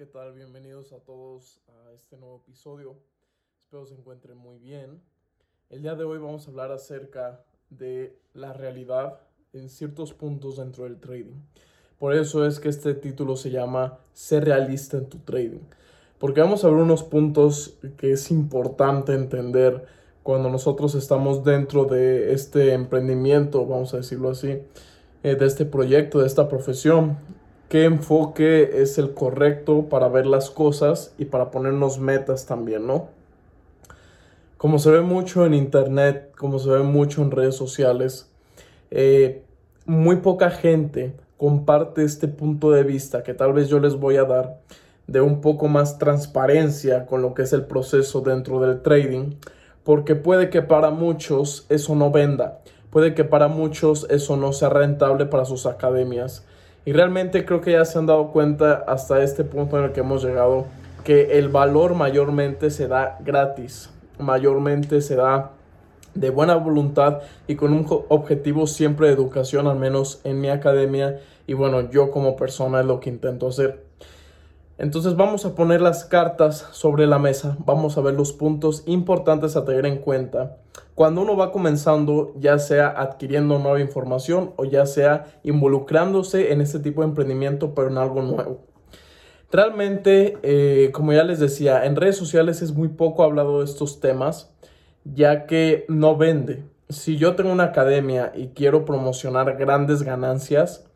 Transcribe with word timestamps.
¿qué 0.00 0.06
tal? 0.06 0.32
Bienvenidos 0.32 0.94
a 0.94 1.00
todos 1.00 1.60
a 1.68 1.92
este 1.92 2.16
nuevo 2.16 2.42
episodio. 2.42 2.96
Espero 3.60 3.84
se 3.84 3.92
encuentren 3.92 4.34
muy 4.34 4.56
bien. 4.56 5.02
El 5.68 5.82
día 5.82 5.94
de 5.94 6.04
hoy 6.04 6.16
vamos 6.16 6.46
a 6.46 6.50
hablar 6.50 6.72
acerca 6.72 7.44
de 7.68 8.18
la 8.32 8.54
realidad 8.54 9.20
en 9.52 9.68
ciertos 9.68 10.14
puntos 10.14 10.56
dentro 10.56 10.84
del 10.84 10.98
trading. 10.98 11.42
Por 11.98 12.14
eso 12.14 12.46
es 12.46 12.60
que 12.60 12.70
este 12.70 12.94
título 12.94 13.36
se 13.36 13.50
llama 13.50 13.98
Ser 14.14 14.46
realista 14.46 14.96
en 14.96 15.10
tu 15.10 15.18
trading. 15.18 15.66
Porque 16.18 16.40
vamos 16.40 16.64
a 16.64 16.68
ver 16.68 16.78
unos 16.78 17.02
puntos 17.02 17.76
que 17.98 18.12
es 18.12 18.30
importante 18.30 19.12
entender 19.12 19.84
cuando 20.22 20.48
nosotros 20.48 20.94
estamos 20.94 21.44
dentro 21.44 21.84
de 21.84 22.32
este 22.32 22.72
emprendimiento, 22.72 23.66
vamos 23.66 23.92
a 23.92 23.98
decirlo 23.98 24.30
así, 24.30 24.62
eh, 25.22 25.34
de 25.34 25.44
este 25.44 25.66
proyecto, 25.66 26.20
de 26.20 26.26
esta 26.26 26.48
profesión 26.48 27.18
qué 27.70 27.84
enfoque 27.84 28.82
es 28.82 28.98
el 28.98 29.14
correcto 29.14 29.88
para 29.88 30.08
ver 30.08 30.26
las 30.26 30.50
cosas 30.50 31.14
y 31.18 31.26
para 31.26 31.52
ponernos 31.52 32.00
metas 32.00 32.44
también, 32.44 32.84
¿no? 32.84 33.08
Como 34.56 34.80
se 34.80 34.90
ve 34.90 35.02
mucho 35.02 35.46
en 35.46 35.54
internet, 35.54 36.32
como 36.36 36.58
se 36.58 36.68
ve 36.68 36.82
mucho 36.82 37.22
en 37.22 37.30
redes 37.30 37.54
sociales, 37.54 38.28
eh, 38.90 39.44
muy 39.86 40.16
poca 40.16 40.50
gente 40.50 41.14
comparte 41.36 42.02
este 42.02 42.26
punto 42.26 42.72
de 42.72 42.82
vista 42.82 43.22
que 43.22 43.34
tal 43.34 43.52
vez 43.52 43.68
yo 43.68 43.78
les 43.78 43.94
voy 43.94 44.16
a 44.16 44.24
dar 44.24 44.58
de 45.06 45.20
un 45.20 45.40
poco 45.40 45.68
más 45.68 45.96
transparencia 45.96 47.06
con 47.06 47.22
lo 47.22 47.34
que 47.34 47.42
es 47.42 47.52
el 47.52 47.66
proceso 47.66 48.20
dentro 48.20 48.60
del 48.60 48.82
trading, 48.82 49.36
porque 49.84 50.16
puede 50.16 50.50
que 50.50 50.60
para 50.60 50.90
muchos 50.90 51.66
eso 51.68 51.94
no 51.94 52.10
venda, 52.10 52.62
puede 52.90 53.14
que 53.14 53.22
para 53.22 53.46
muchos 53.46 54.08
eso 54.10 54.36
no 54.36 54.52
sea 54.52 54.70
rentable 54.70 55.26
para 55.26 55.44
sus 55.44 55.66
academias. 55.66 56.44
Y 56.84 56.92
realmente 56.92 57.44
creo 57.44 57.60
que 57.60 57.72
ya 57.72 57.84
se 57.84 57.98
han 57.98 58.06
dado 58.06 58.32
cuenta 58.32 58.84
hasta 58.86 59.22
este 59.22 59.44
punto 59.44 59.78
en 59.78 59.84
el 59.84 59.92
que 59.92 60.00
hemos 60.00 60.24
llegado 60.24 60.66
que 61.04 61.38
el 61.38 61.48
valor 61.48 61.94
mayormente 61.94 62.70
se 62.70 62.88
da 62.88 63.18
gratis, 63.20 63.90
mayormente 64.18 65.00
se 65.00 65.16
da 65.16 65.52
de 66.14 66.30
buena 66.30 66.56
voluntad 66.56 67.20
y 67.46 67.54
con 67.54 67.72
un 67.72 67.86
objetivo 68.08 68.66
siempre 68.66 69.08
de 69.08 69.14
educación, 69.14 69.66
al 69.66 69.78
menos 69.78 70.20
en 70.24 70.40
mi 70.40 70.48
academia. 70.48 71.20
Y 71.46 71.54
bueno, 71.54 71.90
yo 71.90 72.10
como 72.10 72.36
persona 72.36 72.80
es 72.80 72.86
lo 72.86 73.00
que 73.00 73.10
intento 73.10 73.48
hacer. 73.48 73.89
Entonces 74.80 75.14
vamos 75.14 75.44
a 75.44 75.54
poner 75.54 75.82
las 75.82 76.04
cartas 76.04 76.66
sobre 76.72 77.06
la 77.06 77.18
mesa, 77.18 77.56
vamos 77.66 77.96
a 77.96 78.00
ver 78.00 78.14
los 78.14 78.32
puntos 78.32 78.82
importantes 78.86 79.54
a 79.54 79.64
tener 79.64 79.84
en 79.84 79.98
cuenta 79.98 80.56
cuando 80.94 81.22
uno 81.22 81.36
va 81.36 81.52
comenzando, 81.52 82.34
ya 82.38 82.58
sea 82.58 82.88
adquiriendo 82.88 83.58
nueva 83.58 83.80
información 83.80 84.52
o 84.56 84.64
ya 84.64 84.84
sea 84.86 85.26
involucrándose 85.42 86.52
en 86.52 86.60
este 86.60 86.78
tipo 86.78 87.00
de 87.02 87.08
emprendimiento, 87.08 87.74
pero 87.74 87.88
en 87.88 87.98
algo 87.98 88.22
nuevo. 88.22 88.66
Realmente, 89.50 90.38
eh, 90.42 90.90
como 90.92 91.12
ya 91.12 91.24
les 91.24 91.38
decía, 91.38 91.84
en 91.86 91.96
redes 91.96 92.16
sociales 92.16 92.62
es 92.62 92.72
muy 92.72 92.88
poco 92.88 93.22
hablado 93.22 93.60
de 93.60 93.64
estos 93.64 94.00
temas, 94.00 94.50
ya 95.04 95.46
que 95.46 95.86
no 95.88 96.16
vende. 96.16 96.64
Si 96.88 97.16
yo 97.16 97.34
tengo 97.34 97.52
una 97.52 97.64
academia 97.64 98.32
y 98.34 98.48
quiero 98.48 98.84
promocionar 98.84 99.56
grandes 99.56 100.02
ganancias, 100.02 100.89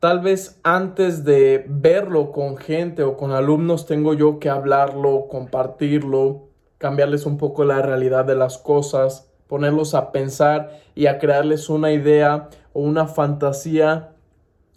Tal 0.00 0.20
vez 0.20 0.60
antes 0.62 1.24
de 1.24 1.64
verlo 1.68 2.30
con 2.30 2.58
gente 2.58 3.02
o 3.02 3.16
con 3.16 3.32
alumnos 3.32 3.86
tengo 3.86 4.12
yo 4.12 4.38
que 4.38 4.50
hablarlo, 4.50 5.26
compartirlo, 5.28 6.48
cambiarles 6.76 7.24
un 7.24 7.38
poco 7.38 7.64
la 7.64 7.80
realidad 7.80 8.26
de 8.26 8.36
las 8.36 8.58
cosas, 8.58 9.30
ponerlos 9.46 9.94
a 9.94 10.12
pensar 10.12 10.80
y 10.94 11.06
a 11.06 11.18
crearles 11.18 11.70
una 11.70 11.92
idea 11.92 12.50
o 12.74 12.80
una 12.80 13.06
fantasía 13.06 14.10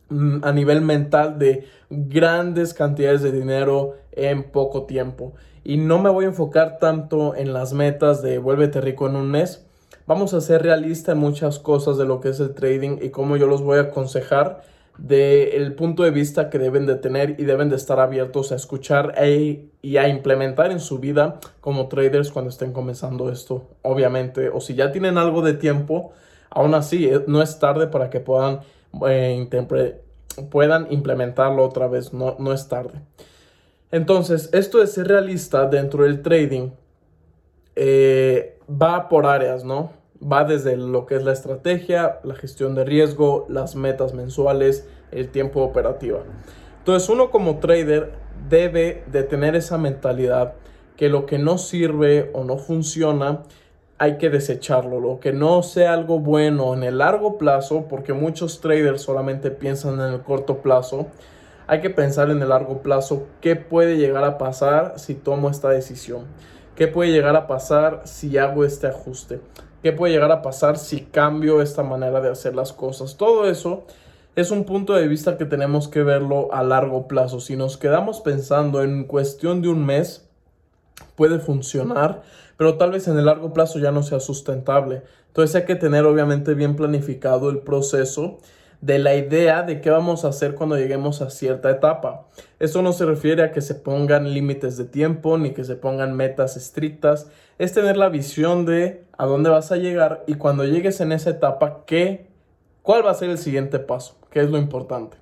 mm, 0.08 0.38
a 0.42 0.54
nivel 0.54 0.82
mental 0.82 1.38
de 1.38 1.66
grandes 1.90 2.74
cantidades 2.74 3.22
de 3.22 3.34
dinero 3.34 3.98
en 4.14 4.44
poco 4.44 4.84
tiempo. 4.84 5.34
Y 5.66 5.76
no 5.76 6.00
me 6.00 6.10
voy 6.10 6.26
a 6.26 6.30
enfocar 6.30 6.78
tanto 6.80 7.36
en 7.36 7.52
las 7.52 7.74
metas 7.74 8.22
de 8.22 8.38
vuélvete 8.38 8.80
rico 8.80 9.10
en 9.10 9.18
un 9.18 9.30
mes. 9.30 9.66
Vamos 10.08 10.34
a 10.34 10.40
ser 10.40 10.64
realistas 10.64 11.14
en 11.14 11.20
muchas 11.20 11.60
cosas 11.60 11.98
de 11.98 12.06
lo 12.06 12.22
que 12.22 12.30
es 12.30 12.40
el 12.40 12.54
trading 12.54 13.00
y 13.02 13.10
cómo 13.10 13.36
yo 13.36 13.48
los 13.48 13.62
voy 13.62 13.80
a 13.80 13.82
aconsejar 13.82 14.79
del 15.00 15.74
punto 15.76 16.04
de 16.04 16.12
vista 16.12 16.50
que 16.50 16.60
deben 16.60 16.86
de 16.86 16.96
tener 16.96 17.40
y 17.40 17.46
deben 17.46 17.70
de 17.70 17.78
estar 17.78 18.00
abiertos 18.00 18.52
a 18.52 18.56
escuchar 18.56 19.14
e, 19.18 19.70
y 19.82 19.98
a 19.98 20.08
implementar 20.10 20.72
en 20.72 20.80
su 20.80 21.00
vida 21.00 21.40
como 21.62 21.88
traders 21.88 22.32
cuando 22.32 22.50
estén 22.50 22.74
comenzando 22.74 23.32
esto, 23.32 23.68
obviamente. 23.82 24.50
O 24.50 24.60
si 24.60 24.76
ya 24.76 24.92
tienen 24.92 25.18
algo 25.18 25.42
de 25.42 25.54
tiempo, 25.54 26.12
aún 26.50 26.74
así 26.76 27.08
eh, 27.08 27.24
no 27.28 27.42
es 27.42 27.60
tarde 27.60 27.88
para 27.88 28.10
que 28.10 28.20
puedan, 28.20 28.60
eh, 29.08 29.48
puedan 30.52 30.92
implementarlo 30.92 31.64
otra 31.64 31.88
vez, 31.88 32.14
no, 32.14 32.36
no 32.38 32.52
es 32.52 32.68
tarde. 32.68 33.00
Entonces, 33.92 34.50
esto 34.54 34.80
de 34.80 34.88
ser 34.88 35.08
realista 35.08 35.66
dentro 35.66 36.04
del 36.04 36.22
trading 36.22 36.72
eh, 37.76 38.60
va 38.70 39.08
por 39.08 39.26
áreas, 39.26 39.64
¿no? 39.64 39.92
Va 40.22 40.44
desde 40.44 40.78
lo 40.78 41.06
que 41.06 41.16
es 41.16 41.24
la 41.24 41.32
estrategia, 41.32 42.20
la 42.24 42.36
gestión 42.36 42.76
de 42.76 42.86
riesgo, 42.86 43.46
las 43.50 43.76
metas 43.76 44.14
mensuales, 44.14 44.88
el 45.12 45.30
tiempo 45.30 45.62
operativo. 45.62 46.24
Entonces 46.80 47.10
uno 47.10 47.32
como 47.32 47.60
trader 47.60 48.14
debe 48.50 49.04
de 49.12 49.24
tener 49.24 49.56
esa 49.56 49.78
mentalidad 49.78 50.54
que 50.96 51.10
lo 51.10 51.26
que 51.26 51.38
no 51.38 51.58
sirve 51.58 52.30
o 52.34 52.44
no 52.44 52.58
funciona 52.58 53.44
hay 53.98 54.18
que 54.18 54.30
desecharlo, 54.30 55.02
lo 55.02 55.20
que 55.20 55.34
no 55.34 55.62
sea 55.62 55.94
algo 55.94 56.20
bueno 56.20 56.74
en 56.74 56.84
el 56.84 57.00
largo 57.00 57.38
plazo, 57.38 57.86
porque 57.90 58.14
muchos 58.14 58.62
traders 58.62 59.02
solamente 59.02 59.52
piensan 59.52 59.96
en 59.96 60.14
el 60.14 60.22
corto 60.22 60.60
plazo, 60.60 61.08
hay 61.68 61.82
que 61.82 61.90
pensar 61.90 62.30
en 62.30 62.42
el 62.42 62.50
largo 62.50 62.82
plazo 62.82 63.28
qué 63.42 63.58
puede 63.58 63.98
llegar 63.98 64.24
a 64.24 64.38
pasar 64.38 64.94
si 64.98 65.16
tomo 65.16 65.50
esta 65.50 65.70
decisión, 65.70 66.26
qué 66.76 66.88
puede 66.88 67.12
llegar 67.12 67.36
a 67.36 67.46
pasar 67.46 68.04
si 68.06 68.38
hago 68.38 68.64
este 68.64 68.88
ajuste. 68.88 69.42
¿Qué 69.82 69.94
puede 69.94 70.12
llegar 70.12 70.32
a 70.32 70.42
pasar 70.42 70.78
si 70.78 71.02
cambio 71.02 71.62
esta 71.62 71.84
manera 71.84 72.20
de 72.20 72.30
hacer 72.30 72.54
las 72.54 72.74
cosas? 72.74 73.16
Todo 73.16 73.50
eso 73.50 73.86
es 74.36 74.52
un 74.52 74.66
punto 74.66 74.94
de 74.94 75.08
vista 75.08 75.38
que 75.38 75.46
tenemos 75.46 75.88
que 75.88 76.04
verlo 76.04 76.54
a 76.54 76.64
largo 76.64 77.08
plazo. 77.08 77.40
Si 77.40 77.56
nos 77.56 77.78
quedamos 77.78 78.20
pensando 78.20 78.84
en 78.84 79.06
cuestión 79.06 79.62
de 79.62 79.70
un 79.70 79.86
mes, 79.86 80.28
puede 81.16 81.40
funcionar, 81.40 82.24
pero 82.58 82.78
tal 82.78 82.92
vez 82.92 83.08
en 83.08 83.18
el 83.18 83.26
largo 83.26 83.54
plazo 83.54 83.80
ya 83.80 83.94
no 83.94 84.04
sea 84.04 84.20
sustentable. 84.20 85.04
Entonces 85.28 85.56
hay 85.56 85.66
que 85.66 85.76
tener 85.76 86.06
obviamente 86.06 86.56
bien 86.56 86.76
planificado 86.76 87.50
el 87.50 87.60
proceso 87.60 88.40
de 88.82 89.00
la 89.00 89.16
idea 89.16 89.64
de 89.64 89.82
qué 89.82 89.90
vamos 89.90 90.24
a 90.24 90.30
hacer 90.30 90.56
cuando 90.56 90.78
lleguemos 90.78 91.22
a 91.22 91.30
cierta 91.30 91.70
etapa. 91.70 92.28
Esto 92.60 92.82
no 92.82 92.94
se 92.94 93.06
refiere 93.06 93.44
a 93.44 93.52
que 93.52 93.62
se 93.62 93.76
pongan 93.76 94.34
límites 94.34 94.78
de 94.78 94.86
tiempo 94.86 95.38
ni 95.38 95.52
que 95.52 95.64
se 95.64 95.76
pongan 95.76 96.16
metas 96.16 96.56
estrictas, 96.56 97.28
es 97.58 97.74
tener 97.74 97.98
la 97.98 98.10
visión 98.10 98.66
de 98.66 99.04
a 99.18 99.26
dónde 99.26 99.50
vas 99.50 99.72
a 99.72 99.78
llegar 99.78 100.24
y 100.28 100.36
cuando 100.36 100.64
llegues 100.64 101.02
en 101.02 101.12
esa 101.12 101.32
etapa, 101.32 101.84
¿qué, 101.86 102.30
cuál 102.82 103.06
va 103.06 103.12
a 103.12 103.16
ser 103.16 103.30
el 103.30 103.38
siguiente 103.38 103.80
paso, 103.80 104.16
qué 104.32 104.42
es 104.42 104.50
lo 104.50 104.58
importante. 104.58 105.18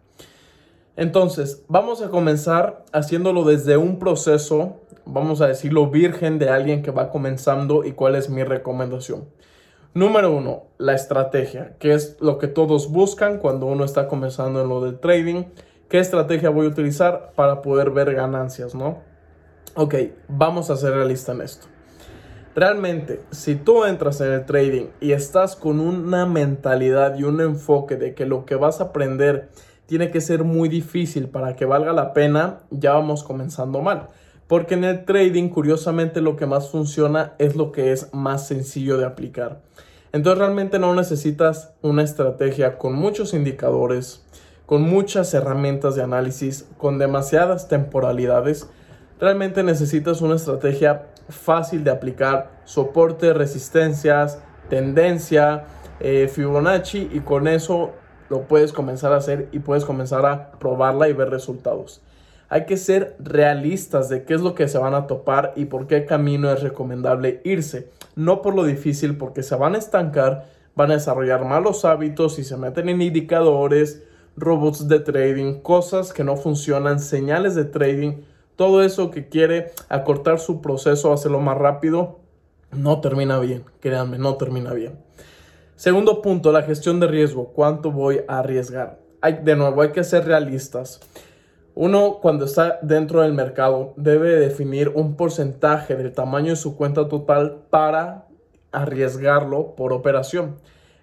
Entonces, 0.96 1.63
vamos 1.67 2.01
a 2.01 2.09
comenzar 2.09 2.85
haciéndolo 2.91 3.44
desde 3.44 3.78
un 3.78 4.00
proceso, 4.00 4.78
vamos 5.06 5.41
a 5.41 5.47
decirlo 5.47 5.90
virgen 5.90 6.40
de 6.40 6.50
alguien 6.50 6.81
que 6.81 6.91
va 6.91 7.12
comenzando 7.12 7.84
y 7.84 7.91
cuál 7.91 8.16
es 8.16 8.29
mi 8.29 8.44
recomendación. 8.44 9.25
Número 9.97 10.31
uno, 10.31 10.66
la 10.78 10.94
estrategia, 10.94 11.74
que 11.80 11.96
es 11.96 12.18
lo 12.19 12.38
que 12.38 12.47
todos 12.47 12.91
buscan 12.91 13.40
cuando 13.40 13.66
uno 13.66 13.84
está 13.84 14.08
comenzando 14.08 14.62
en 14.62 14.69
lo 14.69 14.80
del 14.80 15.00
trading. 15.00 15.46
¿Qué 15.90 15.97
estrategia 15.97 16.52
voy 16.52 16.68
a 16.68 16.69
utilizar 16.69 17.31
para 17.34 17.63
poder 17.63 17.90
ver 17.90 18.13
ganancias, 18.13 18.75
no? 18.75 19.00
Ok, 19.74 19.96
vamos 20.28 20.69
a 20.69 20.78
ser 20.78 20.94
realistas 20.94 21.35
en 21.35 21.41
esto. 21.41 21.68
Realmente, 22.53 23.24
si 23.31 23.56
tú 23.56 23.85
entras 23.85 24.22
en 24.22 24.34
el 24.34 24.46
trading 24.46 24.85
y 25.02 25.13
estás 25.13 25.56
con 25.56 25.80
una 25.80 26.28
mentalidad 26.28 27.18
y 27.18 27.24
un 27.24 27.41
enfoque 27.41 27.96
de 27.96 28.14
que 28.14 28.28
lo 28.28 28.46
que 28.46 28.53
vas 28.53 28.81
a 28.81 28.90
aprender 28.90 29.50
tiene 29.88 30.12
que 30.12 30.22
ser 30.22 30.44
muy 30.44 30.69
difícil 30.69 31.28
para 31.28 31.56
que 31.56 31.66
valga 31.66 31.91
la 31.91 32.14
pena, 32.14 32.59
ya 32.69 32.94
vamos 32.94 33.23
comenzando 33.23 33.82
mal. 33.82 34.09
Porque 34.47 34.76
en 34.76 34.85
el 34.85 35.03
trading, 35.03 35.49
curiosamente, 35.49 36.22
lo 36.22 36.38
que 36.38 36.46
más 36.46 36.70
funciona 36.70 37.34
es 37.38 37.55
lo 37.55 37.72
que 37.72 37.91
es 37.91 38.14
más 38.14 38.47
sencillo 38.47 38.97
de 38.97 39.05
aplicar. 39.05 39.61
Entonces 40.14 40.40
realmente 40.40 40.79
no 40.79 40.96
necesitas 40.96 41.73
una 41.82 42.03
estrategia 42.03 42.78
con 42.78 42.94
muchos 42.94 43.34
indicadores, 43.34 44.26
con 44.66 44.82
muchas 44.82 45.34
herramientas 45.34 45.96
de 45.96 46.03
análisis, 46.03 46.66
con 46.78 46.97
demasiadas 46.97 47.67
temporalidades. 47.67 48.70
Realmente 49.20 49.64
necesitas 49.64 50.22
una 50.22 50.35
estrategia 50.35 51.08
fácil 51.29 51.84
de 51.84 51.91
aplicar, 51.91 52.52
soporte, 52.64 53.34
resistencias, 53.34 54.40
tendencia, 54.70 55.66
eh, 55.99 56.29
Fibonacci 56.34 57.09
y 57.11 57.20
con 57.20 57.47
eso 57.47 57.91
lo 58.29 58.44
puedes 58.44 58.72
comenzar 58.72 59.14
a 59.14 59.17
hacer 59.17 59.49
y 59.52 59.59
puedes 59.59 59.85
comenzar 59.85 60.26
a 60.26 60.52
probarla 60.52 61.09
y 61.09 61.14
ver 61.14 61.29
resultados. 61.29 62.02
Hay 62.49 62.66
que 62.66 62.78
ser 62.78 63.16
realistas 63.20 64.08
de 64.09 64.23
qué 64.23 64.34
es 64.34 64.41
lo 64.41 64.55
que 64.55 64.67
se 64.67 64.78
van 64.78 64.94
a 64.94 65.08
topar 65.08 65.53
y 65.55 65.66
por 65.66 65.88
qué 65.88 66.05
camino 66.05 66.52
es 66.52 66.61
recomendable 66.61 67.41
irse. 67.44 67.90
No 68.16 68.41
por 68.41 68.55
lo 68.55 68.64
difícil, 68.64 69.17
porque 69.17 69.44
se 69.44 69.55
van 69.55 69.76
a 69.76 69.79
estancar, 69.79 70.49
van 70.76 70.91
a 70.91 70.96
desarrollar 70.96 71.44
malos 71.44 71.84
hábitos 71.84 72.40
y 72.40 72.44
se 72.44 72.55
meten 72.55 72.88
en 72.88 73.02
indicadores, 73.02 74.03
robots 74.38 74.88
de 74.88 74.99
trading, 74.99 75.61
cosas 75.61 76.14
que 76.14 76.23
no 76.23 76.38
funcionan, 76.38 76.99
señales 76.99 77.55
de 77.55 77.66
trading, 77.66 78.22
todo 78.55 78.82
eso 78.82 79.11
que 79.11 79.28
quiere 79.28 79.72
acortar 79.90 80.40
su 80.40 80.61
proceso, 80.61 81.11
hacerlo 81.11 81.41
más 81.41 81.58
rápido, 81.58 82.20
no 82.72 83.02
termina 83.02 83.40
bien, 83.40 83.64
créanme, 83.79 84.17
no 84.17 84.35
termina 84.35 84.73
bien. 84.73 84.99
Segundo 85.76 86.23
punto, 86.23 86.52
la 86.52 86.64
gestión 86.64 86.99
de 86.99 87.08
riesgo. 87.08 87.49
¿Cuánto 87.49 87.91
voy 87.91 88.22
a 88.28 88.40
arriesgar? 88.40 88.99
Hay, 89.22 89.40
de 89.44 89.55
nuevo, 89.55 89.82
hay 89.82 89.91
que 89.91 90.03
ser 90.03 90.26
realistas. 90.26 90.99
Uno, 91.79 92.18
cuando 92.24 92.46
está 92.46 92.79
dentro 92.82 93.22
del 93.22 93.34
mercado, 93.34 93.94
debe 93.97 94.32
definir 94.40 94.90
un 94.96 95.16
porcentaje 95.16 95.96
del 95.96 96.12
tamaño 96.12 96.50
de 96.50 96.56
su 96.56 96.76
cuenta 96.76 97.08
total 97.08 97.66
para 97.70 98.26
arriesgarlo 98.72 99.76
por 99.76 99.94
operación. 99.94 100.56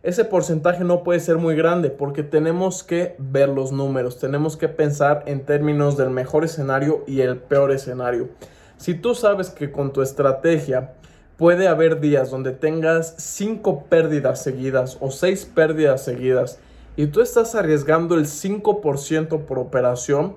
Ese 0.02 0.24
porcentaje 0.24 0.82
no 0.82 1.04
puede 1.04 1.20
ser 1.20 1.36
muy 1.36 1.54
grande 1.54 1.90
porque 1.90 2.24
tenemos 2.24 2.82
que 2.82 3.14
ver 3.18 3.50
los 3.50 3.70
números, 3.70 4.18
tenemos 4.18 4.56
que 4.56 4.68
pensar 4.68 5.22
en 5.26 5.46
términos 5.46 5.96
del 5.96 6.10
mejor 6.10 6.44
escenario 6.44 7.04
y 7.06 7.20
el 7.20 7.36
peor 7.36 7.70
escenario. 7.70 8.30
Si 8.76 8.94
tú 8.94 9.14
sabes 9.14 9.50
que 9.50 9.70
con 9.70 9.92
tu 9.92 10.02
estrategia 10.02 10.94
puede 11.36 11.68
haber 11.68 12.00
días 12.00 12.32
donde 12.32 12.50
tengas 12.50 13.14
5 13.18 13.84
pérdidas 13.84 14.42
seguidas 14.42 14.98
o 15.00 15.12
6 15.12 15.52
pérdidas 15.54 16.02
seguidas 16.02 16.58
y 16.96 17.06
tú 17.06 17.20
estás 17.20 17.54
arriesgando 17.54 18.16
el 18.16 18.24
5% 18.24 19.44
por 19.44 19.60
operación, 19.60 20.34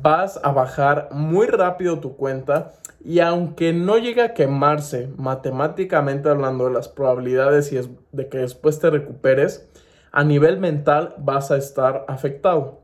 vas 0.00 0.40
a 0.42 0.52
bajar 0.52 1.10
muy 1.12 1.46
rápido 1.46 2.00
tu 2.00 2.16
cuenta 2.16 2.72
y 3.04 3.20
aunque 3.20 3.72
no 3.72 3.98
llegue 3.98 4.22
a 4.22 4.32
quemarse 4.32 5.10
matemáticamente 5.16 6.30
hablando 6.30 6.66
de 6.66 6.72
las 6.72 6.88
probabilidades 6.88 7.72
y 7.72 7.80
de 8.12 8.28
que 8.28 8.38
después 8.38 8.78
te 8.78 8.88
recuperes, 8.88 9.68
a 10.10 10.24
nivel 10.24 10.58
mental 10.58 11.14
vas 11.18 11.50
a 11.50 11.56
estar 11.56 12.04
afectado. 12.08 12.80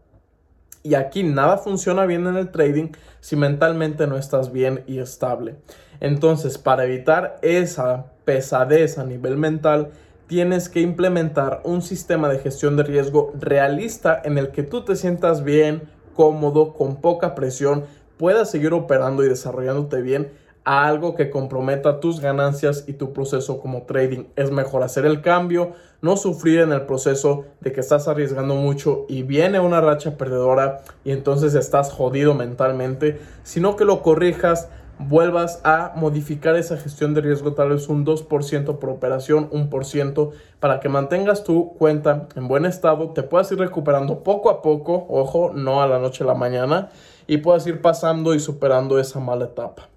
Y 0.83 0.95
aquí 0.95 1.23
nada 1.23 1.59
funciona 1.59 2.05
bien 2.05 2.27
en 2.27 2.37
el 2.37 2.51
trading 2.51 2.91
si 3.21 3.37
mentalmente 3.37 4.07
no 4.07 4.17
estás 4.17 4.53
bien 4.53 4.85
y 4.87 4.99
estable. 4.99 5.57
Entonces, 6.01 6.59
para 6.59 6.85
evitar 6.85 7.39
esa 7.43 8.07
pesadez 8.25 8.99
a 8.99 9.05
nivel 9.05 9.37
mental, 9.37 9.91
tienes 10.27 10.69
que 10.69 10.81
implementar 10.81 11.63
un 11.65 11.83
sistema 11.83 12.29
de 12.29 12.39
gestión 12.39 12.77
de 12.77 12.85
riesgo 12.85 13.33
realista 13.39 14.21
en 14.25 14.39
el 14.39 14.51
que 14.51 14.63
tú 14.63 14.85
te 14.85 14.95
sientas 14.95 15.43
bien, 15.43 15.89
cómodo, 16.19 16.73
con 16.73 16.97
poca 16.97 17.37
presión, 17.37 17.85
puedas 18.17 18.51
seguir 18.51 18.73
operando 18.73 19.23
y 19.23 19.29
desarrollándote 19.29 20.03
bien 20.03 20.33
a 20.65 20.89
algo 20.89 21.15
que 21.15 21.31
comprometa 21.31 22.01
tus 22.01 22.19
ganancias 22.19 22.83
y 22.89 22.95
tu 22.95 23.13
proceso 23.13 23.61
como 23.61 23.83
trading. 23.83 24.25
Es 24.35 24.51
mejor 24.51 24.83
hacer 24.83 25.07
el 25.07 25.23
cambio, 25.23 25.75
no 26.03 26.17
sufrir 26.17 26.59
en 26.59 26.73
el 26.73 26.87
proceso 26.87 27.45
de 27.61 27.71
que 27.71 27.79
estás 27.79 28.09
arriesgando 28.09 28.57
mucho 28.57 29.07
y 29.09 29.23
viene 29.23 29.61
una 29.61 29.81
racha 29.81 30.19
perdedora 30.19 30.81
y 31.05 31.13
entonces 31.13 31.55
estás 31.55 31.93
jodido 31.93 32.35
mentalmente, 32.35 33.21
sino 33.45 33.77
que 33.77 33.85
lo 33.85 34.03
corrijas, 34.03 34.69
vuelvas 34.99 35.61
a 35.65 35.93
modificar 35.97 36.57
esa 36.57 36.77
gestión 36.77 37.15
de 37.15 37.21
riesgo 37.21 37.53
tal 37.53 37.71
vez 37.71 37.89
un 37.89 38.05
2% 38.05 38.79
por 38.79 38.91
operación, 38.91 39.51
1%, 39.51 40.31
para 40.61 40.81
que 40.81 40.89
mantengas 40.89 41.45
tu 41.45 41.75
cuenta 41.75 42.29
en 42.35 42.49
buen 42.49 42.67
estado, 42.67 43.11
te 43.11 43.23
puedas 43.23 43.51
ir 43.53 43.59
recuperando 43.59 44.23
poco 44.23 44.51
a 44.51 44.61
poco, 44.61 45.07
ojo, 45.09 45.53
no 45.55 45.83
a 45.83 45.87
la 45.87 45.99
noche 45.99 46.25
a 46.25 46.27
la 46.27 46.35
mañana, 46.35 46.91
y 47.27 47.39
puedas 47.39 47.67
ir 47.67 47.81
pasando 47.81 48.35
y 48.35 48.41
superando 48.41 48.99
esa 48.99 49.21
mala 49.21 49.47
etapa. 49.47 49.89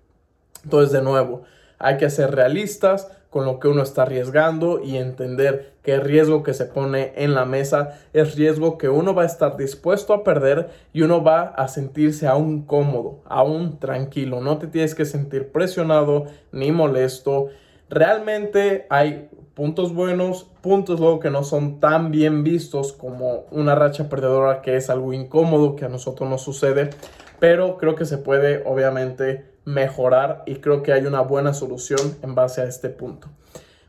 Entonces, 0.63 0.92
de 0.92 1.01
nuevo, 1.01 1.42
hay 1.80 1.97
que 1.97 2.09
ser 2.09 2.36
realistas, 2.36 3.07
con 3.31 3.45
lo 3.45 3.62
que 3.62 3.69
uno 3.69 3.81
está 3.81 4.01
arriesgando 4.01 4.81
y 4.83 4.98
entender 4.98 5.72
que 5.83 5.94
el 5.94 6.01
riesgo 6.01 6.44
que 6.44 6.54
se 6.54 6.66
pone 6.66 7.13
en 7.16 7.33
la 7.33 7.45
mesa 7.45 7.98
es 8.12 8.36
riesgo 8.36 8.78
que 8.78 8.89
uno 8.89 9.16
va 9.16 9.24
a 9.24 9.25
estar 9.25 9.56
dispuesto 9.56 10.13
a 10.13 10.25
perder 10.25 10.69
y 10.92 11.01
uno 11.01 11.24
va 11.24 11.44
a 11.44 11.69
sentirse 11.69 12.28
aún 12.28 12.66
cómodo, 12.66 13.22
aún 13.24 13.80
tranquilo. 13.80 14.42
No 14.42 14.57
te 14.57 14.68
tienes 14.68 14.94
que 14.95 15.06
sentir 15.06 15.50
presionado 15.54 16.25
ni 16.51 16.74
molesto. 16.74 17.48
Realmente 17.89 18.86
hay 18.89 19.30
puntos 19.54 19.94
buenos, 19.94 20.48
puntos 20.60 21.00
luego 21.00 21.22
que 21.22 21.30
no 21.30 21.45
son 21.45 21.80
tan 21.80 22.12
bien 22.12 22.44
vistos 22.44 22.92
como 22.92 23.45
una 23.50 23.75
racha 23.75 24.10
perdedora 24.10 24.62
que 24.62 24.75
es 24.75 24.89
algo 24.89 25.13
incómodo 25.13 25.78
que 25.78 25.86
a 25.86 25.89
nosotros 25.89 26.30
nos 26.30 26.42
sucede, 26.42 26.89
pero 27.39 27.78
creo 27.78 27.95
que 27.95 28.04
se 28.04 28.18
puede 28.18 28.62
obviamente 28.66 29.50
mejorar 29.65 30.43
y 30.45 30.55
creo 30.55 30.83
que 30.83 30.93
hay 30.93 31.05
una 31.05 31.21
buena 31.21 31.53
solución 31.53 32.17
en 32.21 32.35
base 32.35 32.61
a 32.61 32.65
este 32.65 32.89
punto. 32.89 33.27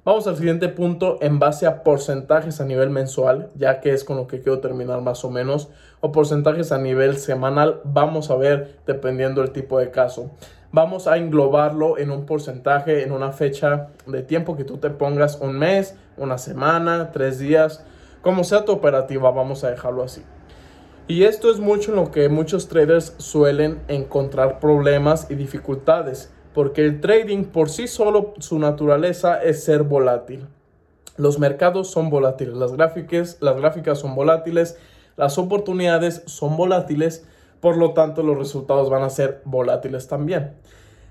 Vamos 0.04 0.26
al 0.26 0.36
siguiente 0.36 0.68
punto 0.68 1.18
en 1.20 1.38
base 1.38 1.64
a 1.64 1.84
porcentajes 1.84 2.60
a 2.60 2.64
nivel 2.64 2.90
mensual, 2.90 3.50
ya 3.54 3.80
que 3.80 3.92
es 3.92 4.02
con 4.02 4.16
lo 4.16 4.26
que 4.26 4.40
quiero 4.40 4.58
terminar 4.58 5.00
más 5.00 5.24
o 5.24 5.30
menos, 5.30 5.68
o 6.00 6.10
porcentajes 6.10 6.72
a 6.72 6.78
nivel 6.78 7.18
semanal, 7.18 7.80
vamos 7.84 8.28
a 8.30 8.34
ver 8.34 8.80
dependiendo 8.84 9.42
del 9.42 9.52
tipo 9.52 9.78
de 9.78 9.92
caso. 9.92 10.32
Vamos 10.72 11.06
a 11.06 11.18
englobarlo 11.18 11.98
en 11.98 12.10
un 12.10 12.26
porcentaje, 12.26 13.04
en 13.04 13.12
una 13.12 13.30
fecha 13.30 13.90
de 14.06 14.22
tiempo 14.22 14.56
que 14.56 14.64
tú 14.64 14.78
te 14.78 14.90
pongas, 14.90 15.38
un 15.40 15.56
mes, 15.56 15.94
una 16.16 16.36
semana, 16.36 17.12
tres 17.12 17.38
días, 17.38 17.84
como 18.22 18.42
sea 18.42 18.64
tu 18.64 18.72
operativa, 18.72 19.30
vamos 19.30 19.62
a 19.62 19.70
dejarlo 19.70 20.02
así. 20.02 20.24
Y 21.12 21.24
esto 21.24 21.50
es 21.50 21.60
mucho 21.60 21.90
en 21.90 21.96
lo 21.96 22.10
que 22.10 22.30
muchos 22.30 22.68
traders 22.68 23.14
suelen 23.18 23.82
encontrar 23.88 24.60
problemas 24.60 25.30
y 25.30 25.34
dificultades, 25.34 26.32
porque 26.54 26.86
el 26.86 27.02
trading 27.02 27.44
por 27.44 27.68
sí 27.68 27.86
solo 27.86 28.32
su 28.38 28.58
naturaleza 28.58 29.42
es 29.42 29.62
ser 29.62 29.82
volátil. 29.82 30.46
Los 31.18 31.38
mercados 31.38 31.90
son 31.90 32.08
volátiles, 32.08 32.54
las 32.54 32.72
gráficas, 32.72 33.36
las 33.40 33.56
gráficas 33.58 33.98
son 33.98 34.14
volátiles, 34.14 34.78
las 35.18 35.36
oportunidades 35.36 36.22
son 36.24 36.56
volátiles, 36.56 37.26
por 37.60 37.76
lo 37.76 37.92
tanto 37.92 38.22
los 38.22 38.38
resultados 38.38 38.88
van 38.88 39.02
a 39.02 39.10
ser 39.10 39.42
volátiles 39.44 40.08
también. 40.08 40.54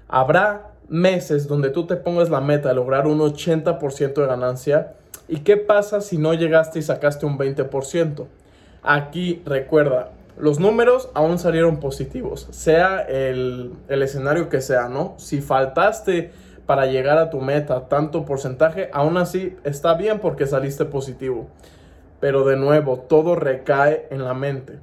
Habrá 0.08 0.72
meses 0.90 1.48
donde 1.48 1.70
tú 1.70 1.86
te 1.86 1.96
pongas 1.96 2.32
la 2.32 2.42
meta 2.42 2.70
de 2.70 2.76
lograr 2.76 3.06
un 3.06 3.20
80% 3.20 4.14
de 4.16 4.26
ganancia. 4.26 4.96
¿Y 5.28 5.42
qué 5.42 5.58
pasa 5.58 6.02
si 6.02 6.18
no 6.18 6.34
llegaste 6.34 6.80
y 6.80 6.82
sacaste 6.82 7.28
un 7.28 7.38
20%? 7.38 8.26
Aquí 8.84 9.42
recuerda, 9.46 10.12
los 10.38 10.60
números 10.60 11.10
aún 11.14 11.38
salieron 11.38 11.80
positivos, 11.80 12.48
sea 12.50 13.02
el, 13.02 13.74
escenario 13.90 14.50
que 14.50 14.62
sea, 14.62 14.90
¿no? 14.90 15.14
Si 15.18 15.40
faltaste 15.40 16.32
para 16.66 16.88
llegar 16.88 17.20
a 17.20 17.30
tu 17.30 17.42
meta 17.42 17.88
tanto 17.90 18.26
porcentaje, 18.26 18.90
aún 18.92 19.18
así 19.18 19.56
está 19.64 19.94
bien 19.94 20.20
porque 20.20 20.48
saliste 20.48 20.86
positivo. 20.86 21.48
Pero 22.20 22.44
de 22.44 22.56
nuevo, 22.56 22.98
todo 22.98 23.36
recae 23.36 24.08
en 24.10 24.24
la 24.24 24.34
mente. 24.34 24.80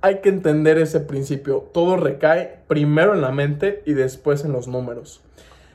Hay 0.00 0.18
que 0.18 0.28
entender 0.28 0.78
ese 0.78 1.00
principio. 1.00 1.68
Todo 1.72 1.96
recae 1.96 2.58
primero 2.68 3.14
en 3.14 3.22
la 3.22 3.30
mente 3.30 3.82
y 3.86 3.94
después 3.94 4.44
en 4.44 4.52
los 4.52 4.68
números. 4.68 5.22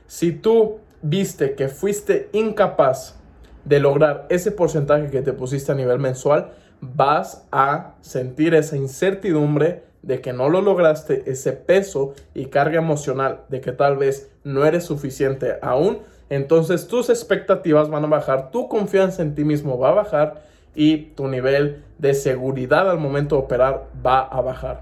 Si 0.05 0.31
tú 0.31 0.79
viste 1.01 1.55
que 1.55 1.67
fuiste 1.69 2.29
incapaz 2.33 3.19
de 3.65 3.79
lograr 3.79 4.25
ese 4.29 4.51
porcentaje 4.51 5.09
que 5.09 5.21
te 5.21 5.33
pusiste 5.33 5.71
a 5.71 5.75
nivel 5.75 5.99
mensual, 5.99 6.51
vas 6.81 7.47
a 7.51 7.95
sentir 8.01 8.53
esa 8.53 8.77
incertidumbre 8.77 9.83
de 10.01 10.21
que 10.21 10.33
no 10.33 10.49
lo 10.49 10.61
lograste, 10.61 11.23
ese 11.29 11.53
peso 11.53 12.13
y 12.33 12.45
carga 12.45 12.77
emocional 12.77 13.41
de 13.49 13.61
que 13.61 13.71
tal 13.71 13.97
vez 13.97 14.31
no 14.43 14.65
eres 14.65 14.85
suficiente 14.85 15.57
aún, 15.61 15.99
entonces 16.29 16.87
tus 16.87 17.09
expectativas 17.09 17.89
van 17.89 18.05
a 18.05 18.07
bajar, 18.07 18.51
tu 18.51 18.67
confianza 18.67 19.21
en 19.21 19.35
ti 19.35 19.43
mismo 19.43 19.77
va 19.77 19.89
a 19.89 19.93
bajar 19.93 20.43
y 20.75 20.97
tu 21.15 21.27
nivel 21.27 21.83
de 21.97 22.13
seguridad 22.13 22.89
al 22.89 22.99
momento 22.99 23.35
de 23.35 23.41
operar 23.41 23.87
va 24.05 24.19
a 24.21 24.41
bajar. 24.41 24.81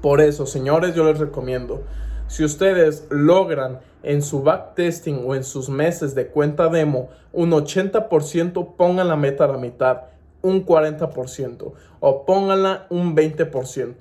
Por 0.00 0.20
eso, 0.20 0.46
señores, 0.46 0.94
yo 0.94 1.04
les 1.04 1.18
recomiendo, 1.18 1.82
si 2.26 2.44
ustedes 2.44 3.06
logran 3.10 3.80
en 4.02 4.22
su 4.22 4.42
backtesting 4.42 5.24
o 5.26 5.34
en 5.34 5.44
sus 5.44 5.68
meses 5.68 6.14
de 6.14 6.26
cuenta 6.26 6.68
demo 6.68 7.08
un 7.32 7.52
80%, 7.52 8.76
pongan 8.76 9.08
la 9.08 9.16
meta 9.16 9.44
a 9.44 9.48
la 9.48 9.58
mitad 9.58 10.02
un 10.44 10.64
40% 10.64 11.72
o 11.98 12.24
pónganla 12.26 12.86
un 12.90 13.16
20%. 13.16 13.94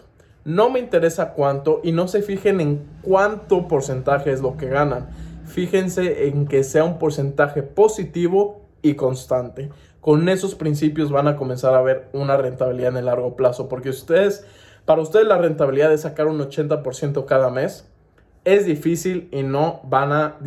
No 0.46 0.70
me 0.70 0.80
interesa 0.80 1.34
cuánto 1.34 1.80
y 1.84 1.94
no 1.94 2.08
se 2.08 2.22
fijen 2.22 2.60
en 2.60 2.86
cuánto 3.02 3.68
porcentaje 3.68 4.32
es 4.32 4.42
lo 4.42 4.58
que 4.58 4.68
ganan. 4.68 5.08
Fíjense 5.46 6.28
en 6.28 6.46
que 6.46 6.64
sea 6.64 6.84
un 6.84 7.00
porcentaje 7.00 7.64
positivo 7.64 8.62
y 8.82 8.96
constante. 8.96 9.70
Con 10.02 10.28
esos 10.28 10.54
principios 10.54 11.12
van 11.12 11.30
a 11.30 11.38
comenzar 11.38 11.74
a 11.76 11.82
ver 11.82 12.10
una 12.12 12.36
rentabilidad 12.36 12.92
en 12.92 12.98
el 12.98 13.06
largo 13.06 13.38
plazo. 13.38 13.70
Porque 13.70 13.90
ustedes, 13.90 14.46
para 14.84 15.02
ustedes 15.02 15.26
la 15.26 15.38
rentabilidad 15.38 15.90
de 15.90 15.98
sacar 15.98 16.28
un 16.28 16.40
80% 16.40 17.26
cada 17.26 17.50
mes 17.50 17.88
es 18.44 18.66
difícil 18.66 19.30
y 19.32 19.44
no 19.44 19.80
van, 19.86 20.12
a, 20.12 20.38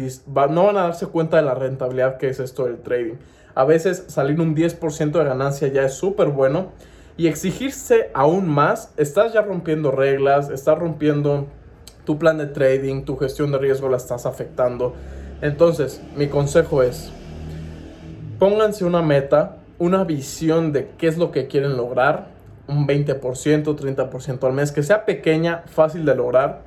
no 0.50 0.64
van 0.66 0.76
a 0.76 0.82
darse 0.82 1.06
cuenta 1.06 1.38
de 1.38 1.44
la 1.44 1.54
rentabilidad 1.54 2.18
que 2.18 2.28
es 2.28 2.38
esto 2.38 2.66
del 2.66 2.80
trading. 2.82 3.14
A 3.56 3.64
veces 3.64 4.04
salir 4.08 4.38
un 4.38 4.54
10% 4.54 5.12
de 5.12 5.24
ganancia 5.24 5.68
ya 5.68 5.82
es 5.82 5.94
súper 5.94 6.28
bueno. 6.28 6.72
Y 7.16 7.26
exigirse 7.26 8.10
aún 8.12 8.46
más, 8.46 8.92
estás 8.98 9.32
ya 9.32 9.40
rompiendo 9.40 9.90
reglas, 9.90 10.50
estás 10.50 10.78
rompiendo 10.78 11.46
tu 12.04 12.18
plan 12.18 12.36
de 12.36 12.46
trading, 12.46 13.04
tu 13.04 13.16
gestión 13.16 13.50
de 13.52 13.56
riesgo 13.56 13.88
la 13.88 13.96
estás 13.96 14.26
afectando. 14.26 14.92
Entonces, 15.40 16.02
mi 16.14 16.28
consejo 16.28 16.82
es, 16.82 17.10
pónganse 18.38 18.84
una 18.84 19.00
meta, 19.00 19.56
una 19.78 20.04
visión 20.04 20.72
de 20.72 20.90
qué 20.98 21.06
es 21.06 21.16
lo 21.16 21.30
que 21.30 21.46
quieren 21.46 21.78
lograr, 21.78 22.28
un 22.68 22.86
20%, 22.86 23.18
30% 23.20 24.46
al 24.46 24.52
mes, 24.52 24.70
que 24.70 24.82
sea 24.82 25.06
pequeña, 25.06 25.62
fácil 25.64 26.04
de 26.04 26.14
lograr, 26.14 26.60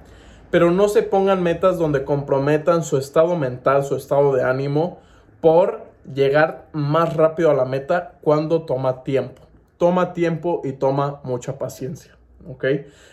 pero 0.50 0.72
no 0.72 0.88
se 0.88 1.04
pongan 1.04 1.44
metas 1.44 1.78
donde 1.78 2.04
comprometan 2.04 2.84
su 2.84 2.98
estado 2.98 3.36
mental, 3.36 3.86
su 3.86 3.96
estado 3.96 4.34
de 4.34 4.42
ánimo 4.42 4.98
por 5.40 5.89
llegar 6.14 6.68
más 6.74 7.16
rápido 7.16 7.52
a 7.52 7.54
la 7.54 7.66
meta 7.66 8.14
cuando 8.22 8.64
toma 8.64 9.04
tiempo. 9.04 9.42
Toma 9.78 10.14
tiempo 10.14 10.62
y 10.64 10.74
toma 10.74 11.22
mucha 11.24 11.58
paciencia. 11.58 12.18
¿ok? 12.48 12.66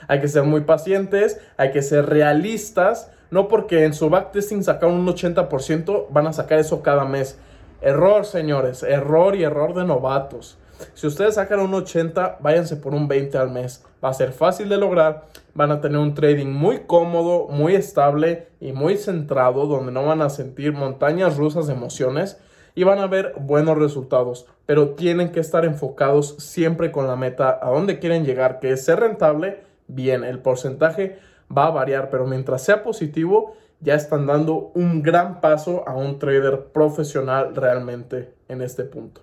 Hay 0.09 0.21
que 0.21 0.29
ser 0.29 0.45
muy 0.45 0.63
pacientes, 0.63 1.41
hay 1.57 1.71
que 1.71 1.83
ser 1.83 2.07
realistas, 2.07 3.11
no 3.31 3.49
porque 3.49 3.85
en 3.85 3.95
su 3.95 4.09
backtesting 4.09 4.63
sacaron 4.63 4.97
un 4.97 5.07
80%, 5.07 6.07
van 6.11 6.27
a 6.27 6.33
sacar 6.33 6.59
eso 6.59 6.83
cada 6.83 7.05
mes. 7.05 7.39
Error, 7.81 8.25
señores, 8.25 8.83
error 8.83 9.37
y 9.37 9.45
error 9.45 9.75
de 9.75 9.85
novatos. 9.85 10.59
Si 10.95 11.07
ustedes 11.07 11.35
sacan 11.37 11.61
un 11.61 11.73
80, 11.73 12.39
váyanse 12.41 12.77
por 12.77 12.95
un 12.95 13.09
20 13.09 13.39
al 13.39 13.51
mes. 13.51 13.85
Va 14.05 14.11
a 14.11 14.15
ser 14.15 14.33
fácil 14.33 14.69
de 14.69 14.77
lograr, 14.77 15.25
van 15.55 15.71
a 15.71 15.81
tener 15.81 15.99
un 15.99 16.15
trading 16.15 16.49
muy 16.49 16.81
cómodo, 16.87 17.49
muy 17.49 17.75
estable 17.75 18.49
y 18.61 18.73
muy 18.73 18.97
centrado, 18.97 19.67
donde 19.67 19.93
no 19.93 20.05
van 20.05 20.21
a 20.21 20.29
sentir 20.29 20.73
montañas 20.73 21.37
rusas 21.37 21.67
de 21.67 21.73
emociones 21.73 22.39
y 22.77 22.85
van 22.85 23.01
a 23.01 23.09
ver 23.09 23.33
buenos 23.41 23.77
resultados, 23.79 24.47
pero 24.67 24.91
tienen 24.91 25.33
que 25.33 25.41
estar 25.41 25.65
enfocados 25.65 26.37
siempre 26.39 26.93
con 26.93 27.09
la 27.09 27.17
meta 27.17 27.59
a 27.61 27.71
dónde 27.71 27.99
quieren 27.99 28.25
llegar, 28.25 28.61
que 28.61 28.71
es 28.71 28.85
ser 28.85 29.01
rentable. 29.01 29.63
Bien, 29.89 30.23
el 30.23 30.39
porcentaje 30.39 31.19
va 31.55 31.67
a 31.67 31.71
variar, 31.71 32.11
pero 32.11 32.27
mientras 32.27 32.63
sea 32.63 32.85
positivo, 32.85 33.55
ya 33.81 33.95
están 33.95 34.27
dando 34.27 34.71
un 34.75 35.03
gran 35.03 35.41
paso 35.41 35.89
a 35.89 35.97
un 35.97 36.19
trader 36.19 36.67
profesional 36.67 37.57
realmente 37.57 38.35
en 38.49 38.61
este 38.61 38.85
punto. 38.85 39.23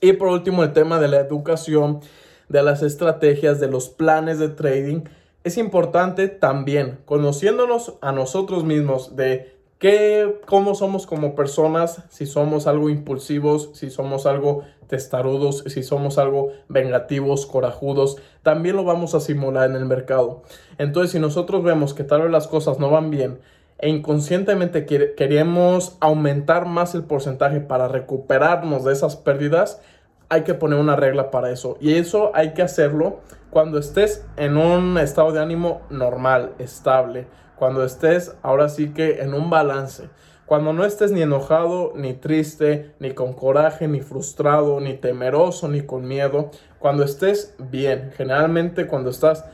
Y 0.00 0.14
por 0.14 0.28
último, 0.28 0.64
el 0.64 0.72
tema 0.72 0.98
de 0.98 1.08
la 1.08 1.20
educación, 1.20 2.00
de 2.48 2.62
las 2.62 2.82
estrategias, 2.82 3.60
de 3.60 3.68
los 3.68 3.88
planes 3.88 4.38
de 4.38 4.48
trading. 4.48 5.02
Es 5.44 5.56
importante 5.56 6.26
también, 6.26 6.98
conociéndonos 7.04 7.94
a 8.00 8.10
nosotros 8.10 8.64
mismos, 8.64 9.14
de 9.14 9.55
¿Qué, 9.86 10.40
¿Cómo 10.46 10.74
somos 10.74 11.06
como 11.06 11.36
personas? 11.36 12.02
Si 12.08 12.26
somos 12.26 12.66
algo 12.66 12.90
impulsivos, 12.90 13.70
si 13.74 13.88
somos 13.88 14.26
algo 14.26 14.64
testarudos, 14.88 15.62
si 15.68 15.84
somos 15.84 16.18
algo 16.18 16.50
vengativos, 16.68 17.46
corajudos, 17.46 18.16
también 18.42 18.74
lo 18.74 18.82
vamos 18.82 19.14
a 19.14 19.20
simular 19.20 19.70
en 19.70 19.76
el 19.76 19.84
mercado. 19.84 20.42
Entonces, 20.78 21.12
si 21.12 21.20
nosotros 21.20 21.62
vemos 21.62 21.94
que 21.94 22.02
tal 22.02 22.22
vez 22.22 22.32
las 22.32 22.48
cosas 22.48 22.80
no 22.80 22.90
van 22.90 23.10
bien 23.10 23.38
e 23.78 23.88
inconscientemente 23.88 24.86
queremos 24.86 25.96
aumentar 26.00 26.66
más 26.66 26.96
el 26.96 27.04
porcentaje 27.04 27.60
para 27.60 27.86
recuperarnos 27.86 28.82
de 28.82 28.92
esas 28.92 29.14
pérdidas, 29.14 29.80
hay 30.28 30.42
que 30.42 30.54
poner 30.54 30.80
una 30.80 30.96
regla 30.96 31.30
para 31.30 31.52
eso. 31.52 31.78
Y 31.80 31.94
eso 31.94 32.32
hay 32.34 32.54
que 32.54 32.62
hacerlo 32.62 33.20
cuando 33.50 33.78
estés 33.78 34.26
en 34.36 34.56
un 34.56 34.98
estado 34.98 35.30
de 35.30 35.38
ánimo 35.38 35.82
normal, 35.90 36.54
estable 36.58 37.28
cuando 37.56 37.84
estés 37.84 38.34
ahora 38.42 38.68
sí 38.68 38.90
que 38.90 39.20
en 39.20 39.34
un 39.34 39.50
balance. 39.50 40.08
Cuando 40.46 40.72
no 40.72 40.84
estés 40.84 41.10
ni 41.10 41.22
enojado, 41.22 41.92
ni 41.96 42.14
triste, 42.14 42.94
ni 43.00 43.10
con 43.12 43.32
coraje, 43.32 43.88
ni 43.88 44.00
frustrado, 44.00 44.78
ni 44.78 44.94
temeroso, 44.94 45.66
ni 45.66 45.80
con 45.80 46.06
miedo. 46.06 46.50
Cuando 46.78 47.02
estés 47.02 47.54
bien. 47.58 48.12
Generalmente 48.16 48.86
cuando 48.86 49.10
estás 49.10 49.44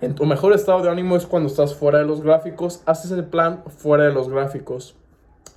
en 0.00 0.14
tu 0.14 0.24
mejor 0.24 0.54
estado 0.54 0.82
de 0.82 0.88
ánimo 0.88 1.16
es 1.16 1.26
cuando 1.26 1.50
estás 1.50 1.74
fuera 1.74 1.98
de 1.98 2.06
los 2.06 2.22
gráficos. 2.22 2.82
Haces 2.86 3.10
el 3.10 3.24
plan 3.24 3.62
fuera 3.66 4.04
de 4.04 4.12
los 4.12 4.30
gráficos. 4.30 4.96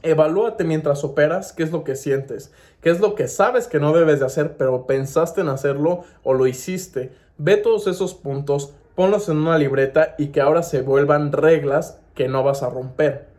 Evalúate 0.03 0.63
mientras 0.65 1.03
operas 1.03 1.53
qué 1.53 1.63
es 1.63 1.71
lo 1.71 1.83
que 1.83 1.95
sientes, 1.95 2.51
qué 2.81 2.89
es 2.89 2.99
lo 2.99 3.13
que 3.13 3.27
sabes 3.27 3.67
que 3.67 3.79
no 3.79 3.93
debes 3.93 4.19
de 4.19 4.25
hacer, 4.25 4.57
pero 4.57 4.87
pensaste 4.87 5.41
en 5.41 5.49
hacerlo 5.49 6.03
o 6.23 6.33
lo 6.33 6.47
hiciste. 6.47 7.13
Ve 7.37 7.55
todos 7.55 7.85
esos 7.85 8.15
puntos, 8.15 8.73
ponlos 8.95 9.29
en 9.29 9.37
una 9.37 9.57
libreta 9.57 10.15
y 10.17 10.27
que 10.27 10.41
ahora 10.41 10.63
se 10.63 10.81
vuelvan 10.81 11.31
reglas 11.31 11.99
que 12.15 12.27
no 12.27 12.43
vas 12.43 12.63
a 12.63 12.69
romper. 12.69 13.31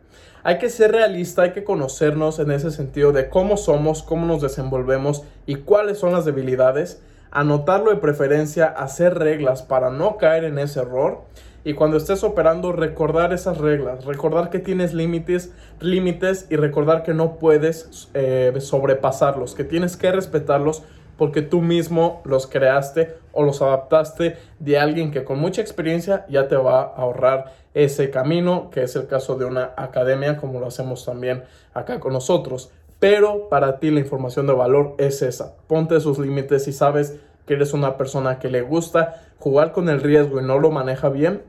Hay 0.45 0.57
que 0.57 0.69
ser 0.69 0.91
realista, 0.91 1.43
hay 1.43 1.51
que 1.51 1.63
conocernos 1.63 2.39
en 2.39 2.51
ese 2.51 2.69
sentido 2.71 3.13
de 3.13 3.29
cómo 3.29 3.55
somos, 3.55 4.03
cómo 4.03 4.25
nos 4.25 4.41
desenvolvemos 4.41 5.23
y 5.45 5.55
cuáles 5.55 5.99
son 5.99 6.11
las 6.11 6.25
debilidades. 6.25 7.01
Anotarlo 7.31 7.91
de 7.91 7.97
preferencia, 7.97 8.65
hacer 8.65 9.17
reglas 9.17 9.63
para 9.63 9.89
no 9.89 10.17
caer 10.17 10.43
en 10.43 10.59
ese 10.59 10.81
error. 10.81 11.21
Y 11.63 11.75
cuando 11.75 11.95
estés 11.95 12.25
operando, 12.25 12.73
recordar 12.73 13.31
esas 13.31 13.57
reglas, 13.57 14.03
recordar 14.03 14.49
que 14.49 14.59
tienes 14.59 14.93
límites, 14.93 15.53
límites 15.79 16.45
y 16.49 16.57
recordar 16.57 17.03
que 17.03 17.13
no 17.13 17.37
puedes 17.37 18.09
eh, 18.13 18.53
sobrepasarlos, 18.59 19.55
que 19.55 19.63
tienes 19.63 19.95
que 19.95 20.11
respetarlos 20.11 20.83
porque 21.17 21.41
tú 21.41 21.61
mismo 21.61 22.21
los 22.25 22.47
creaste 22.47 23.15
o 23.31 23.43
los 23.43 23.61
adaptaste 23.61 24.37
de 24.59 24.79
alguien 24.79 25.11
que 25.11 25.23
con 25.23 25.39
mucha 25.39 25.61
experiencia 25.61 26.25
ya 26.29 26.47
te 26.47 26.55
va 26.55 26.81
a 26.81 26.83
ahorrar 26.83 27.53
ese 27.73 28.09
camino, 28.09 28.69
que 28.69 28.83
es 28.83 28.95
el 28.95 29.07
caso 29.07 29.35
de 29.35 29.45
una 29.45 29.71
academia 29.75 30.37
como 30.37 30.59
lo 30.59 30.67
hacemos 30.67 31.05
también 31.05 31.43
acá 31.73 31.99
con 31.99 32.13
nosotros. 32.13 32.71
Pero 32.99 33.49
para 33.49 33.79
ti 33.79 33.91
la 33.91 33.99
información 33.99 34.47
de 34.47 34.53
valor 34.53 34.95
es 34.97 35.21
esa. 35.21 35.55
Ponte 35.67 35.99
sus 35.99 36.19
límites 36.19 36.67
y 36.67 36.73
sabes 36.73 37.19
que 37.45 37.55
eres 37.55 37.73
una 37.73 37.97
persona 37.97 38.39
que 38.39 38.49
le 38.49 38.61
gusta 38.61 39.21
jugar 39.39 39.73
con 39.73 39.89
el 39.89 40.01
riesgo 40.01 40.39
y 40.39 40.43
no 40.43 40.59
lo 40.59 40.71
maneja 40.71 41.09
bien, 41.09 41.41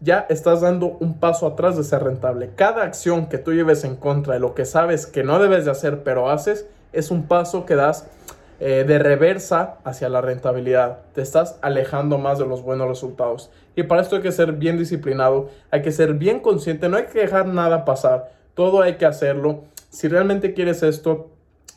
ya 0.00 0.26
estás 0.28 0.60
dando 0.60 0.96
un 1.00 1.18
paso 1.18 1.46
atrás 1.46 1.76
de 1.76 1.82
ser 1.84 2.04
rentable. 2.04 2.50
Cada 2.54 2.82
acción 2.82 3.26
que 3.26 3.38
tú 3.38 3.52
lleves 3.52 3.84
en 3.84 3.96
contra 3.96 4.34
de 4.34 4.40
lo 4.40 4.54
que 4.54 4.64
sabes 4.64 5.06
que 5.06 5.24
no 5.24 5.38
debes 5.38 5.64
de 5.64 5.70
hacer 5.70 6.02
pero 6.02 6.30
haces, 6.30 6.66
es 6.92 7.10
un 7.10 7.26
paso 7.26 7.66
que 7.66 7.74
das 7.74 8.06
eh, 8.60 8.84
de 8.86 8.98
reversa 8.98 9.78
hacia 9.84 10.08
la 10.08 10.20
rentabilidad. 10.20 10.98
Te 11.14 11.22
estás 11.22 11.58
alejando 11.62 12.18
más 12.18 12.38
de 12.38 12.46
los 12.46 12.62
buenos 12.62 12.88
resultados. 12.88 13.50
Y 13.76 13.84
para 13.84 14.02
esto 14.02 14.16
hay 14.16 14.22
que 14.22 14.32
ser 14.32 14.52
bien 14.52 14.78
disciplinado, 14.78 15.48
hay 15.70 15.82
que 15.82 15.92
ser 15.92 16.14
bien 16.14 16.40
consciente, 16.40 16.88
no 16.88 16.96
hay 16.96 17.04
que 17.04 17.20
dejar 17.20 17.46
nada 17.46 17.84
pasar, 17.84 18.32
todo 18.54 18.82
hay 18.82 18.94
que 18.94 19.06
hacerlo. 19.06 19.62
Si 19.90 20.08
realmente 20.08 20.54
quieres 20.54 20.82
esto, 20.82 21.30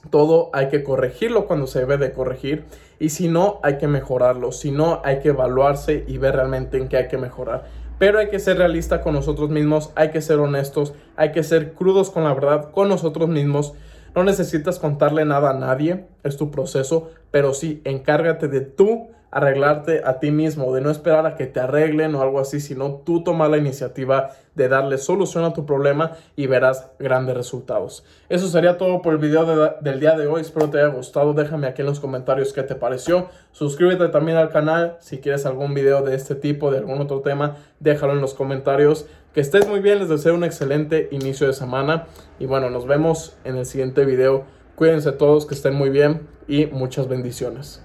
todo 0.10 0.50
hay 0.54 0.70
que 0.70 0.84
corregirlo 0.84 1.46
cuando 1.46 1.68
se 1.68 1.80
debe 1.80 1.98
de 1.98 2.12
corregir 2.14 2.66
y 3.00 3.10
si 3.10 3.28
no 3.28 3.60
hay 3.62 3.78
que 3.78 3.88
mejorarlo, 3.88 4.52
si 4.52 4.72
no 4.72 5.02
hay 5.04 5.20
que 5.20 5.30
evaluarse 5.30 6.04
y 6.08 6.18
ver 6.18 6.36
realmente 6.36 6.78
en 6.78 6.88
qué 6.88 6.98
hay 6.98 7.08
que 7.08 7.20
mejorar. 7.20 7.66
Pero 8.00 8.18
hay 8.18 8.30
que 8.30 8.40
ser 8.40 8.58
realista 8.58 9.02
con 9.02 9.14
nosotros 9.14 9.52
mismos, 9.52 9.92
hay 9.94 10.10
que 10.10 10.22
ser 10.22 10.40
honestos, 10.40 10.94
hay 11.16 11.32
que 11.32 11.44
ser 11.44 11.74
crudos 11.74 12.10
con 12.10 12.24
la 12.24 12.34
verdad 12.34 12.72
con 12.72 12.90
nosotros 12.90 13.30
mismos 13.30 13.74
no 14.16 14.24
necesitas 14.24 14.80
contarle 14.80 15.26
nada 15.26 15.52
a 15.52 15.54
nadie, 15.54 16.06
es 16.24 16.38
tu 16.38 16.52
proceso, 16.52 17.12
pero 17.32 17.54
sí, 17.54 17.82
encárgate 17.86 18.48
de 18.48 18.62
tú 18.62 19.08
arreglarte 19.32 20.02
a 20.06 20.20
ti 20.20 20.30
mismo, 20.30 20.74
de 20.74 20.82
no 20.82 20.92
esperar 20.92 21.26
a 21.26 21.36
que 21.36 21.48
te 21.48 21.62
arreglen 21.62 22.14
o 22.16 22.22
algo 22.22 22.40
así, 22.40 22.60
sino 22.60 23.02
tú 23.06 23.24
tomar 23.24 23.50
la 23.50 23.58
iniciativa 23.58 24.32
de 24.56 24.68
darle 24.68 24.98
solución 24.98 25.46
a 25.46 25.54
tu 25.54 25.66
problema 25.66 26.12
y 26.36 26.48
verás 26.48 26.92
grandes 27.00 27.36
resultados. 27.38 28.04
Eso 28.28 28.50
sería 28.50 28.78
todo 28.78 29.02
por 29.02 29.14
el 29.14 29.20
video 29.20 29.46
del 29.80 30.00
día 30.02 30.18
de 30.18 30.28
hoy, 30.28 30.42
espero 30.42 30.70
te 30.70 30.80
haya 30.80 30.94
gustado, 30.94 31.34
déjame 31.34 31.68
aquí 31.68 31.82
en 31.82 31.88
los 31.88 32.02
comentarios 32.02 32.52
qué 32.52 32.64
te 32.64 32.76
pareció, 32.76 33.30
suscríbete 33.54 34.10
también 34.10 34.38
al 34.38 34.50
canal, 34.50 34.98
si 35.00 35.20
quieres 35.20 35.46
algún 35.46 35.74
video 35.74 36.02
de 36.02 36.16
este 36.16 36.36
tipo, 36.36 36.70
de 36.70 36.80
algún 36.80 37.00
otro 37.00 37.22
tema, 37.22 37.56
déjalo 37.80 38.14
en 38.14 38.22
los 38.22 38.34
comentarios. 38.34 39.08
Que 39.34 39.40
estés 39.40 39.66
muy 39.66 39.80
bien, 39.80 40.00
les 40.00 40.10
deseo 40.10 40.36
un 40.36 40.44
excelente 40.44 41.08
inicio 41.12 41.48
de 41.48 41.54
semana 41.54 42.08
y 42.38 42.48
bueno, 42.48 42.70
nos 42.70 42.86
vemos 42.86 43.38
en 43.46 43.56
el 43.56 43.66
siguiente 43.66 44.04
video. 44.04 44.44
Cuídense 44.76 45.14
todos, 45.14 45.46
que 45.46 45.54
estén 45.54 45.74
muy 45.74 45.90
bien 45.90 46.28
y 46.50 46.66
muchas 46.66 47.08
bendiciones. 47.08 47.82